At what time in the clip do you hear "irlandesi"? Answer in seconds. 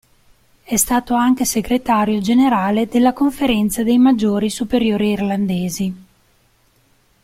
5.11-5.95